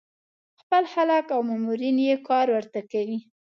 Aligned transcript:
خپل 0.61 0.83
خلک 0.93 1.25
او 1.35 1.41
منورین 1.49 1.97
یې 2.07 2.15
کار 2.27 2.47
ورته 2.55 2.81
کوي. 2.91 3.19